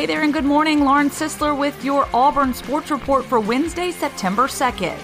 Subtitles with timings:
[0.00, 0.82] Hey there, and good morning.
[0.82, 4.98] Lauren Sisler with your Auburn Sports Report for Wednesday, September 2nd.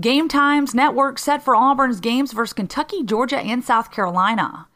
[0.00, 4.66] Game Times Network set for Auburn's games versus Kentucky, Georgia, and South Carolina.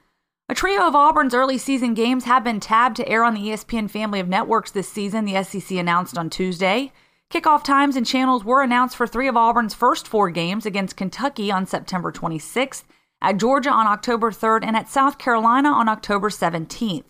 [0.48, 3.90] A trio of Auburn's early season games have been tabbed to air on the ESPN
[3.90, 6.92] family of networks this season, the SEC announced on Tuesday.
[7.32, 11.50] Kickoff times and channels were announced for three of Auburn's first four games against Kentucky
[11.50, 12.84] on September 26th,
[13.24, 17.06] at Georgia on October 3rd, and at South Carolina on October 17th.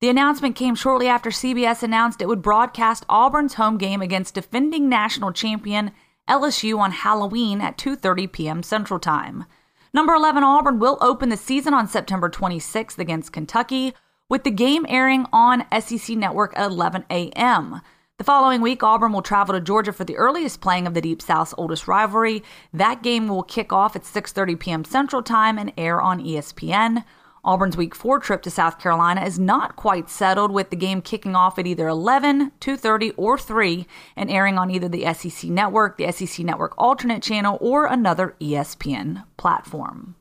[0.00, 4.88] The announcement came shortly after CBS announced it would broadcast Auburn's home game against defending
[4.88, 5.90] national champion
[6.26, 8.62] LSU on Halloween at 2:30 p.m.
[8.62, 9.44] Central Time.
[9.92, 13.92] Number 11 Auburn will open the season on September 26th against Kentucky,
[14.30, 17.80] with the game airing on SEC Network at 11 a.m.
[18.18, 21.22] The following week, Auburn will travel to Georgia for the earliest playing of the Deep
[21.22, 22.42] South's oldest rivalry.
[22.72, 24.84] That game will kick off at 6:30 p.m.
[24.84, 27.04] Central Time and air on ESPN.
[27.44, 31.36] Auburn's Week 4 trip to South Carolina is not quite settled, with the game kicking
[31.36, 36.10] off at either 11, 2.30, or 3, and airing on either the SEC Network, the
[36.10, 40.16] SEC Network alternate channel, or another ESPN platform.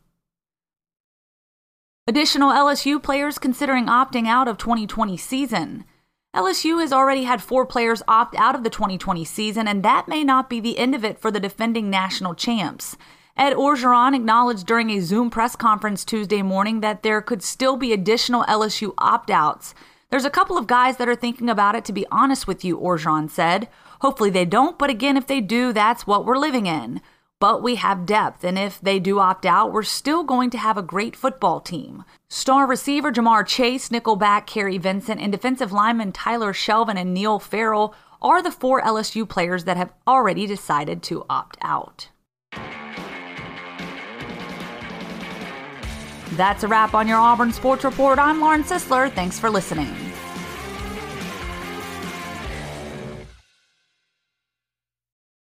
[2.06, 5.84] Additional LSU players considering opting out of 2020 season.
[6.38, 10.24] LSU has already had four players opt out of the 2020 season, and that may
[10.24, 12.96] not be the end of it for the defending national champs.
[13.36, 17.92] Ed Orgeron acknowledged during a Zoom press conference Tuesday morning that there could still be
[17.92, 19.74] additional LSU opt outs.
[20.12, 22.78] There's a couple of guys that are thinking about it, to be honest with you,
[22.78, 23.68] Orgeron said.
[24.02, 27.02] Hopefully they don't, but again, if they do, that's what we're living in.
[27.40, 30.76] But we have depth, and if they do opt out, we're still going to have
[30.76, 32.04] a great football team.
[32.30, 37.94] Star receiver Ja'Marr Chase, nickelback Kary Vincent, and defensive lineman Tyler Shelvin and Neil Farrell
[38.24, 42.10] are the four LSU players that have already decided to opt out.
[46.32, 48.18] That's a wrap on your Auburn Sports Report.
[48.18, 49.12] I'm Lauren Sisler.
[49.12, 50.07] Thanks for listening.